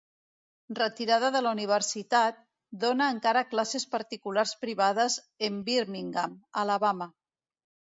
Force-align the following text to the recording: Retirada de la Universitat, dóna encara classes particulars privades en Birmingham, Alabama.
Retirada 0.77 1.29
de 1.35 1.41
la 1.47 1.51
Universitat, 1.57 2.41
dóna 2.85 3.11
encara 3.17 3.45
classes 3.53 3.89
particulars 3.95 4.57
privades 4.67 5.23
en 5.51 5.65
Birmingham, 5.73 6.39
Alabama. 6.67 7.15